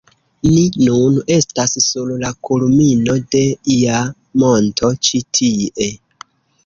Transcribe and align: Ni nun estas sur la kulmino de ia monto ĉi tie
Ni 0.45 0.61
nun 0.85 1.17
estas 1.35 1.75
sur 1.89 2.09
la 2.23 2.31
kulmino 2.49 3.17
de 3.35 3.43
ia 3.85 4.01
monto 4.45 4.91
ĉi 5.09 5.23
tie 5.39 5.91